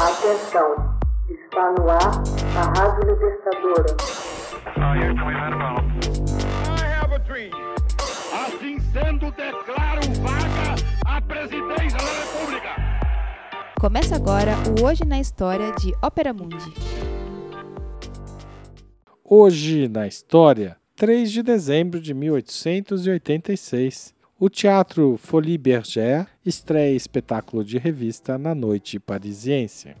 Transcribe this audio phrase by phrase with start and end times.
[0.00, 0.96] Atenção,
[1.28, 2.22] está no ar
[2.56, 3.96] a Rádio Libertadora.
[8.32, 12.76] Assim sendo, declaro vaga a presidência da República.
[13.80, 16.72] Começa agora o Hoje na História de Ópera Mundi.
[19.24, 24.14] Hoje na História, 3 de dezembro de 1886.
[24.40, 29.96] O Teatro Folie Bergère estreia espetáculo de revista na noite parisiense.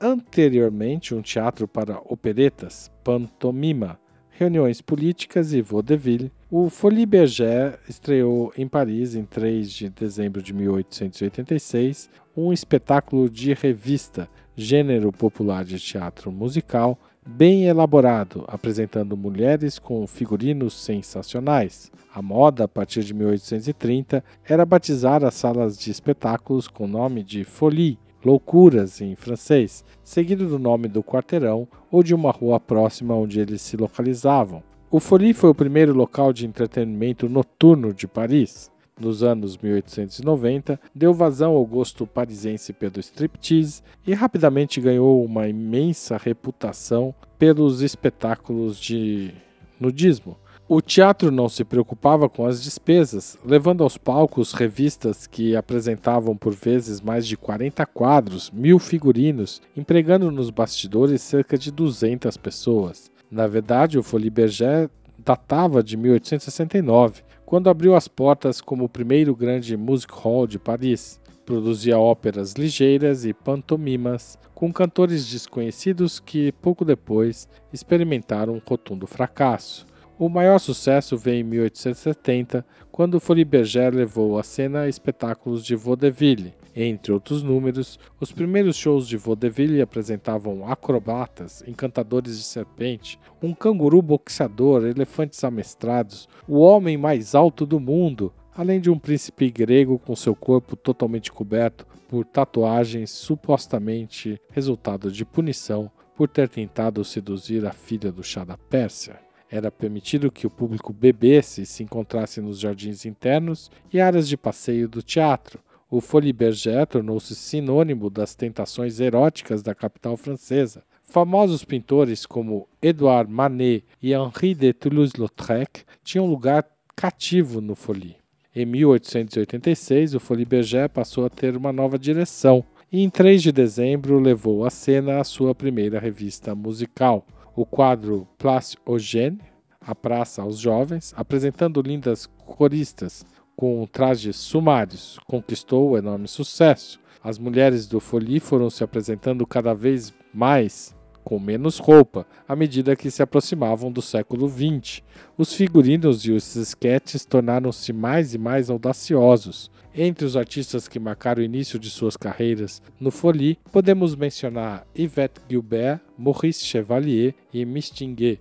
[0.00, 3.98] Anteriormente, um teatro para operetas, pantomima,
[4.30, 10.52] reuniões políticas e vaudeville, o Folie Bergère estreou em Paris em 3 de dezembro de
[10.52, 20.06] 1886 um espetáculo de revista, gênero popular de teatro musical, bem elaborado, apresentando mulheres com
[20.06, 21.90] figurinos sensacionais.
[22.14, 27.22] A moda, a partir de 1830, era batizar as salas de espetáculos com o nome
[27.22, 33.14] de folie, loucuras em francês, seguido do nome do quarteirão ou de uma rua próxima
[33.14, 34.62] onde eles se localizavam.
[34.90, 38.70] O Folie foi o primeiro local de entretenimento noturno de Paris.
[39.00, 46.16] Nos anos 1890, deu vazão ao gosto parisense pelo striptease e rapidamente ganhou uma imensa
[46.16, 49.32] reputação pelos espetáculos de
[49.80, 50.36] nudismo.
[50.68, 56.54] O teatro não se preocupava com as despesas, levando aos palcos revistas que apresentavam por
[56.54, 63.10] vezes mais de 40 quadros, mil figurinos, empregando nos bastidores cerca de 200 pessoas.
[63.30, 64.88] Na verdade, o Folie Bergère
[65.24, 71.20] datava de 1869, quando abriu as portas como o primeiro grande music hall de Paris.
[71.44, 79.86] Produzia óperas ligeiras e pantomimas com cantores desconhecidos que, pouco depois, experimentaram um rotundo fracasso.
[80.18, 86.54] O maior sucesso veio em 1870, quando Folie Bergère levou à cena espetáculos de vaudeville.
[86.74, 94.00] Entre outros números, os primeiros shows de vaudeville apresentavam acrobatas, encantadores de serpente, um canguru
[94.00, 100.16] boxeador, elefantes amestrados, o homem mais alto do mundo, além de um príncipe grego com
[100.16, 107.72] seu corpo totalmente coberto por tatuagens supostamente resultado de punição por ter tentado seduzir a
[107.72, 109.18] filha do chá da Pérsia.
[109.50, 114.36] Era permitido que o público bebesse e se encontrasse nos jardins internos e áreas de
[114.36, 115.60] passeio do teatro.
[115.92, 120.82] O Folie Bergère tornou-se sinônimo das tentações eróticas da capital francesa.
[121.02, 126.66] Famosos pintores como Edouard Manet e Henri de Toulouse-Lautrec tinham lugar
[126.96, 128.16] cativo no Folie.
[128.56, 133.52] Em 1886, o Folie Bergère passou a ter uma nova direção e, em 3 de
[133.52, 139.40] dezembro, levou à cena a sua primeira revista musical o quadro Place Eugène,
[139.78, 143.26] a Praça aos Jovens, apresentando lindas coristas
[143.62, 146.98] com trajes sumários, conquistou enorme sucesso.
[147.22, 150.92] As mulheres do Folie foram se apresentando cada vez mais
[151.22, 155.00] com menos roupa, à medida que se aproximavam do século XX.
[155.38, 159.70] Os figurinos e os esquetes tornaram-se mais e mais audaciosos.
[159.94, 165.40] Entre os artistas que marcaram o início de suas carreiras no Folie, podemos mencionar Yvette
[165.48, 168.40] Gilbert, Maurice Chevalier e Mistinguet.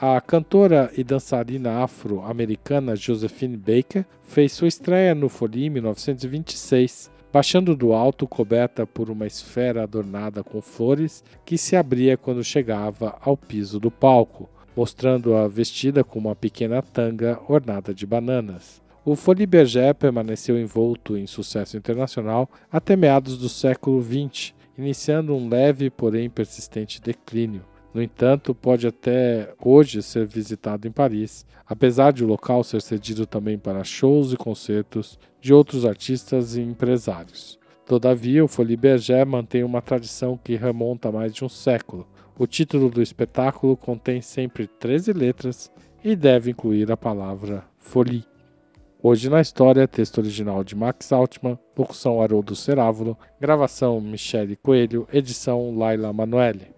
[0.00, 7.74] A cantora e dançarina afro-americana Josephine Baker fez sua estreia no Folie em 1926 baixando
[7.74, 13.36] do alto coberta por uma esfera adornada com flores que se abria quando chegava ao
[13.36, 18.80] piso do palco, mostrando-a vestida com uma pequena tanga ornada de bananas.
[19.04, 25.48] O Folie Bergère permaneceu envolto em sucesso internacional até meados do século XX, iniciando um
[25.48, 27.62] leve, porém persistente declínio.
[27.98, 33.26] No entanto, pode até hoje ser visitado em Paris, apesar de o local ser cedido
[33.26, 37.58] também para shows e concertos de outros artistas e empresários.
[37.84, 42.06] Todavia, o Folie Bergère mantém uma tradição que remonta a mais de um século.
[42.38, 45.68] O título do espetáculo contém sempre 13 letras
[46.04, 48.24] e deve incluir a palavra folie.
[49.02, 55.76] Hoje na história, texto original de Max Altman, locução Haroldo Cerávulo, gravação Michele Coelho, edição
[55.76, 56.77] Laila Manoeli.